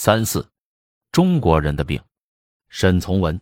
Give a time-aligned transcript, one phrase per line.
[0.00, 0.48] 三四，
[1.10, 2.00] 中国人的病。
[2.68, 3.40] 沈从文，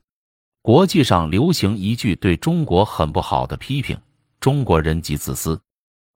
[0.63, 4.01] 国际上流行一句对中国很不好的批评：
[4.41, 5.61] 中国人极自私，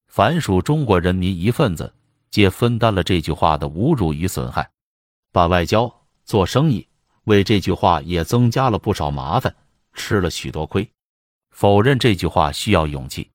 [0.06, 1.92] 凡属中国人民一份子，
[2.30, 4.70] 皆分担了这句话的侮辱与损害。
[5.30, 6.88] 把外交、做生意
[7.24, 9.54] 为这句话也增加了不少麻烦，
[9.92, 10.90] 吃了许多亏。
[11.50, 13.30] 否认这句话需要勇气，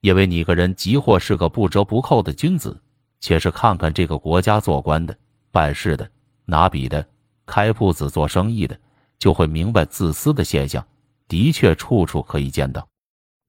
[0.00, 2.82] 因为你个人即或是个不折不扣的君子，
[3.20, 5.14] 且是看看这个国家做官的。
[5.50, 6.10] 办事的、
[6.50, 7.06] 拿笔的、
[7.44, 8.78] 开铺子做生意的，
[9.18, 10.82] 就会明白自私的现象
[11.28, 12.88] 的确处处可以见到。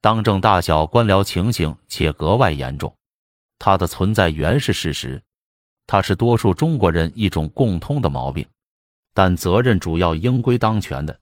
[0.02, 2.94] 当政大小官僚情形且格外严重，
[3.58, 5.22] 它的存在原是事实，
[5.88, 8.46] 它是多数中国人一种共通的毛病。
[9.14, 11.18] 但责任主要应归当权的。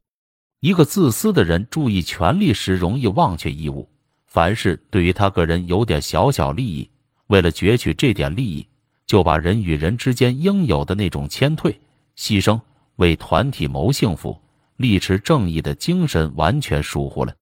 [0.60, 3.88] 一个自私的人注意权力时，容易忘却义务。
[4.26, 6.90] 凡事对于他个人有点小小利益，
[7.28, 8.68] 为了攫取这点利益。
[9.08, 11.80] 就把人与人之间应有的那种谦退、
[12.18, 12.60] 牺牲、
[12.98, 14.40] 为团体谋幸福、
[14.76, 17.34] 力持正义的精神完全疏忽了。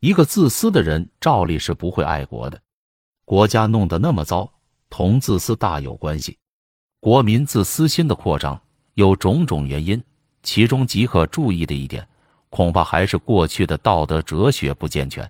[0.00, 2.60] 一个自私的人，照例是不会爱国的。
[3.24, 4.48] 国家弄得那么糟，
[4.90, 6.38] 同自私大有关系。
[7.00, 8.60] 国民自私心的扩张
[8.94, 10.02] 有种种原因，
[10.42, 12.06] 其中极可注意的一点，
[12.50, 15.28] 恐怕还是过去的道德哲学不健全。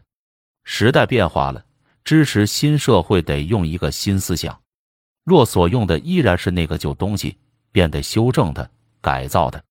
[0.65, 1.65] 时代变化了，
[2.05, 4.59] 支持新社会得用一个新思想。
[5.29, 7.37] 若所用的依然是那个旧东西，
[7.71, 8.67] 便得修正它、
[9.03, 9.63] 改造它，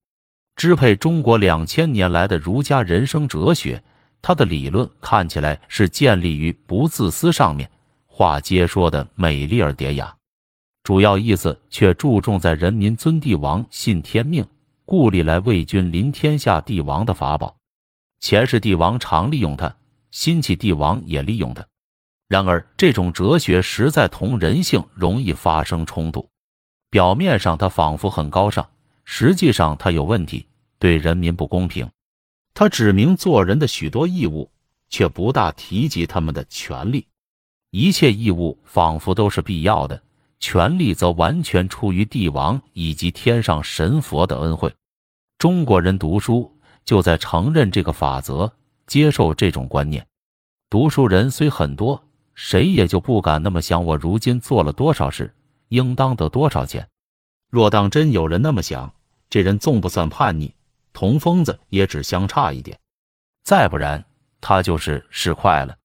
[0.54, 3.82] 支配中国两千年来的儒家人生哲学。
[4.22, 7.68] 他的理论看起来是建立于不自私上面，
[8.06, 10.14] 话皆说的美丽而典雅，
[10.82, 14.46] 主要意思却注重在人民尊帝王、信天命，
[14.84, 17.56] 故历来为君临天下帝王的法宝。
[18.20, 19.74] 前世帝王常利用它，
[20.10, 21.64] 新起帝王也利用它。
[22.28, 26.28] 然而，这种哲学实在同人性容易发生冲突。
[26.90, 28.68] 表面上，他仿佛很高尚，
[29.06, 30.46] 实际上他有问题，
[30.78, 31.88] 对人民不公平。
[32.52, 34.50] 他指明做人的许多义务，
[34.90, 37.06] 却不大提及他们的权利。
[37.70, 40.02] 一切义务仿佛都是必要的，
[40.38, 44.70] 权利则完全出于帝王以及天上神佛的恩惠。
[45.38, 48.52] 中国人读书就在承认这个法则，
[48.86, 50.06] 接受这种观念。
[50.68, 52.04] 读书人虽很多。
[52.40, 53.84] 谁也就不敢那么想。
[53.84, 55.34] 我如今做了多少事，
[55.70, 56.86] 应当得多少钱？
[57.50, 58.94] 若当真有人那么想，
[59.28, 60.54] 这人纵不算叛逆，
[60.92, 62.78] 同疯子也只相差一点。
[63.42, 64.04] 再不然，
[64.40, 65.76] 他就是市侩了。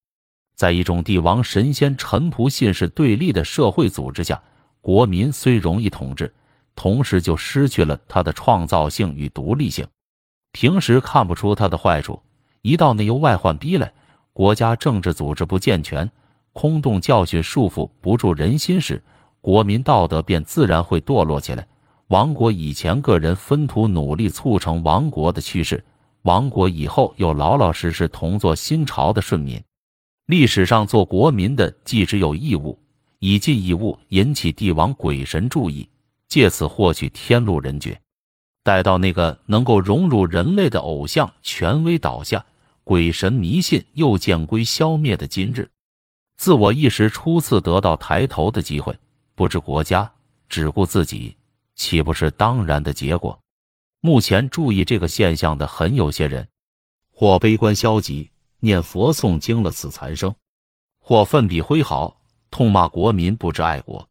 [0.54, 4.40] 在一种帝王、神仙、臣仆、信士对立的社会组织下，
[4.80, 6.32] 国民虽容易统治，
[6.76, 9.88] 同时就失去了他的创造性与独立性。
[10.52, 12.22] 平时看不出他的坏处，
[12.62, 13.92] 一到内忧外患逼来，
[14.34, 16.08] 国家政治组织不健全。
[16.54, 19.04] 空洞教训束缚不住人心时，
[19.42, 21.68] 国民道德便自然会堕落起来。
[22.08, 25.78] 亡国以前，个人分土努力促成亡国的趋势；
[26.22, 29.62] 亡国以后，又老老实实同做新朝的顺民。
[30.28, 32.80] 历史上做国民的，既只有义务，
[33.20, 35.90] 以尽义务引起帝王鬼神注意，
[36.28, 38.00] 借此获取天禄人爵。
[38.64, 42.46] 待到那个能够融入人类的偶像权威倒下，
[42.84, 45.70] 鬼神迷信又渐归消灭的今日。
[46.44, 48.94] 自我意识初次得到抬头的机会，
[49.34, 50.12] 不知国家，
[50.50, 51.38] 只顾自己，
[51.74, 53.40] 岂不是当然的结果？
[54.02, 56.46] 目前注意这个现象的很有些人，
[57.14, 60.32] 或悲观消极，念佛诵经了死残生；
[61.00, 62.20] 或奋笔挥毫，
[62.52, 64.06] 痛骂国民不知爱国。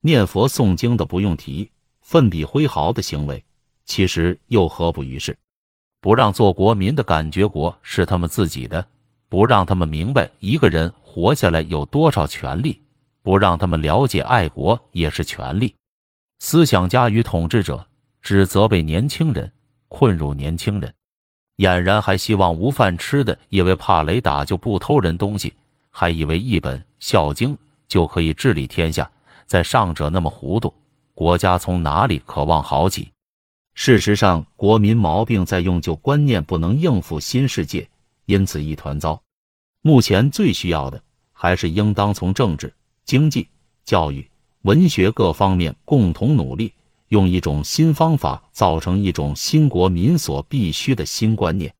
[0.00, 1.70] 念佛诵经的不用提，
[2.00, 3.44] 奋笔挥毫的行为，
[3.84, 5.36] 其实又何不于事？
[6.00, 8.88] 不让做国民的感觉国是他们自己的，
[9.28, 10.92] 不让他们明白一个人。
[11.16, 12.78] 活下来有多少权利？
[13.22, 15.74] 不让他们了解爱国也是权利。
[16.40, 17.86] 思想家与统治者
[18.20, 19.50] 只责备年轻人，
[19.88, 20.92] 困辱年轻人，
[21.56, 25.54] 俨然还希望无饭吃的，因为怕雷打就不偷人东西，
[25.90, 27.54] 还以为一本《孝经》
[27.88, 29.10] 就可以治理天下。
[29.46, 30.74] 在上者那么糊涂，
[31.14, 33.10] 国家从哪里渴望好起？
[33.72, 37.88] 事实上，国民毛病在用旧观念，不能应付新世界，
[38.26, 39.20] 因此一团糟。
[39.80, 41.02] 目前最需要的。
[41.38, 42.72] 还是应当从政治、
[43.04, 43.46] 经济、
[43.84, 44.26] 教育、
[44.62, 46.72] 文学各方面共同努力，
[47.08, 51.74] 用一种新方法造成一种新国民所必须的新观念，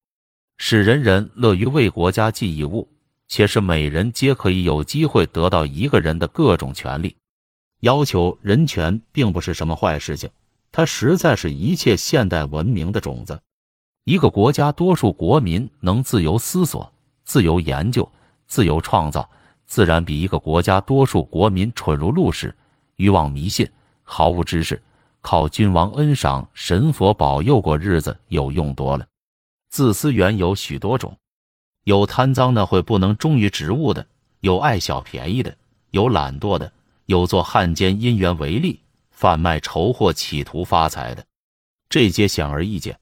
[0.58, 2.86] 使人人乐于为国家尽义务，
[3.28, 7.16] 且是每人皆可以有机会得到一个人的各种权利。
[7.80, 10.28] 要求人权并不是什么坏事情，
[10.70, 13.40] 它实在是一切现代文明的种子。
[14.06, 16.92] 一个国家多数国民能自由思索、
[17.24, 18.08] 自由研究、
[18.46, 19.28] 自由创造。
[19.66, 22.54] 自然比一个国家多数国民蠢如鹿屎、
[22.94, 23.68] 愚妄迷信、
[24.04, 24.80] 毫无知识、
[25.20, 29.04] 靠君王恩赏、神佛保佑过日子有用多了。
[29.70, 31.16] 自私缘有许多种，
[31.82, 34.06] 有贪赃的会不能忠于职务的，
[34.38, 35.52] 有爱小便宜的，
[35.90, 36.72] 有懒惰的，
[37.06, 38.80] 有做汉奸因缘为利、
[39.10, 41.24] 贩卖仇货企图发财的，
[41.88, 42.96] 这些显而易见。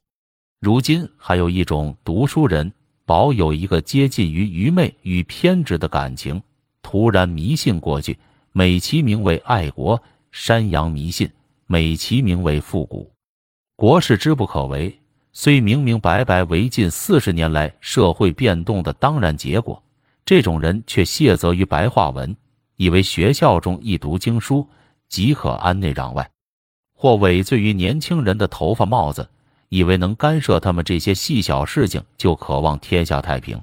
[0.59, 2.71] 如今还有一种读书人，
[3.05, 6.41] 保有一个接近于愚昧与偏执的感情，
[6.81, 8.17] 突然迷信过去，
[8.51, 11.29] 美其名为爱国，山羊迷信。
[11.67, 13.11] 美其名为复古，
[13.75, 14.99] 国事之不可为，
[15.33, 19.81] 虽明明白白为近四十年来社会变动的当然结果，
[20.23, 22.37] 这种人却谢责于白话文，
[22.75, 24.69] 以为学校中一读经书
[25.09, 26.29] 即可安内攘外，
[26.93, 29.27] 或委罪于年轻人的头发帽子，
[29.69, 33.61] 以为能干涉他们这些细小事情就渴望天下太平。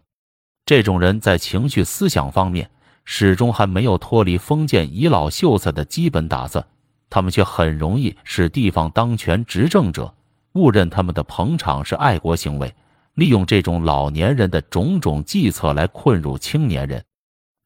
[0.65, 2.71] 这种人在情绪思想方面
[3.05, 6.65] 始终还没有脱离封建遗老秀才的基本打算。
[7.11, 10.15] 他们却很容易使地方当权执政者
[10.55, 12.75] 误认他们的捧场是爱国行为，
[13.15, 17.05] 利用这种老年人的种种计策来困辱青年人。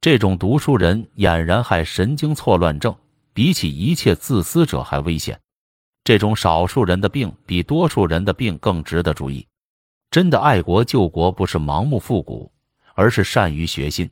[0.00, 2.96] 这种读书人俨然害神经错乱症，
[3.32, 5.38] 比起一切自私者还危险。
[6.06, 9.44] 这种少数人的病比多数人的病更值得注意。
[10.08, 12.48] 真的爱国救国不是盲目复古，
[12.94, 14.08] 而是善于学新。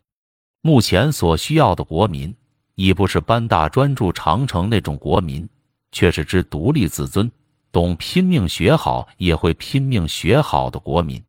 [0.61, 2.35] 目前所需要的国民。
[2.77, 5.49] 已不是班大专注长城那种国民，
[5.93, 7.31] 却是知独立自尊、
[7.71, 11.23] 懂拼命学好也会拼命学好的国民。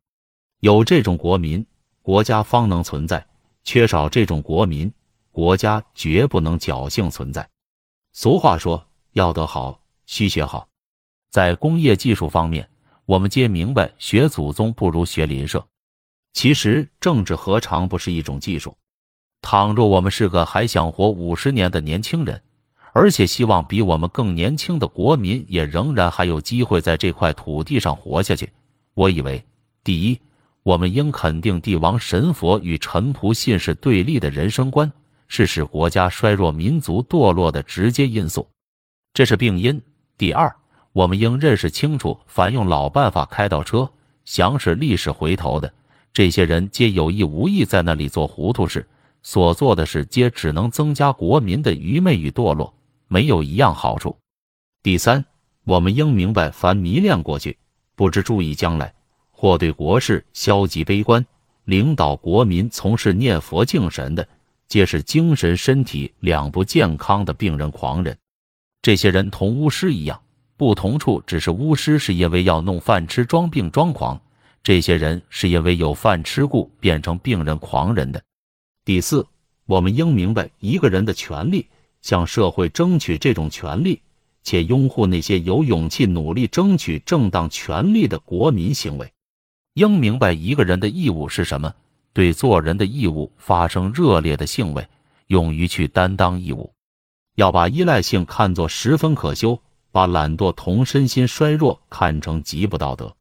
[0.58, 1.64] 有这种国民，
[2.02, 3.20] 国家方能存在；
[3.62, 4.92] 缺少这种国民，
[5.30, 7.48] 国家绝不能侥幸存在。
[8.12, 8.84] 俗话说
[9.14, 10.66] ：“要得好，需学好。”
[11.30, 12.66] 在工业技术方面，
[13.04, 15.66] 我们皆明白，学祖宗不如学邻舍。
[16.32, 18.76] 其实，政治何尝不是一种技术？
[19.42, 22.42] 倘若我们是个还想活五十年的年轻人，
[22.92, 28.50] 而且希望比我们更年轻的国民也仍然还有机会在这块土地上活下去，
[28.94, 29.44] 我以为，
[29.84, 30.18] 第一，
[30.62, 34.90] 我们应肯定帝王神佛与臣仆信士对立的人生观
[35.28, 38.48] 是使国家衰弱、民族堕落的直接因素，
[39.12, 39.82] 这是病因。
[40.18, 40.54] 第二，
[40.92, 43.90] 我们应认识清楚，凡用老办法开倒车、
[44.24, 45.70] 想使历史回头的
[46.12, 48.86] 这些人，皆有意无意在那里做糊涂事。
[49.22, 52.72] 所做的事皆只能增加国民的愚昧与堕落，
[53.08, 54.16] 没有一样好处。
[54.82, 55.24] 第三，
[55.64, 57.58] 我们应明白，凡迷恋过去，
[57.96, 58.94] 不知注意将来，
[59.32, 61.26] 或对国事消极悲观，
[61.64, 64.26] 领导国民从事念佛敬神的，
[64.68, 68.16] 皆是精神身体两不健康的病人狂人。
[68.82, 70.20] 这些人同巫师一样，
[70.56, 74.20] 不同处只是巫师是因为要弄饭吃装病装狂，
[74.62, 78.22] 这些人是因为有饭吃故变成病人狂人的。
[78.84, 79.26] 第四，
[79.66, 81.66] 我们应明白一个人的权利，
[82.00, 84.00] 向社会争取这种权利，
[84.44, 89.12] 且拥护那些有勇气努力争取正当权利的国民行为。
[89.74, 91.74] 应明白一个人的义务是什么，
[92.12, 94.86] 对做人的义务发生热烈的兴味，
[95.26, 96.72] 勇于去担当义务。
[97.36, 99.60] 要把依赖性看作十分可修，
[99.92, 103.14] 把懒惰同身心衰弱看成极不道德。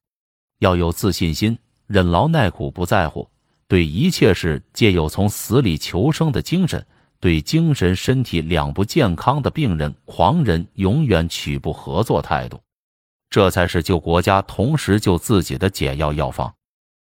[0.60, 3.30] 要有自信心，忍劳耐苦，不在乎。
[3.68, 6.86] 对一切事皆有从死里求生的精神，
[7.20, 12.62] 对精神身体两不健康的病人、狂人永远取不合作态度，
[13.30, 16.55] 这才是救国家同时救自己的解药药方。